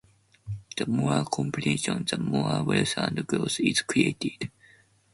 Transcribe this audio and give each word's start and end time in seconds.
The 0.77 0.87
more 0.87 1.25
competition, 1.25 2.03
the 2.09 2.17
more 2.17 2.63
wealth 2.63 2.95
and 2.97 3.27
growth 3.27 3.59
is 3.59 3.83
created. 3.83 4.49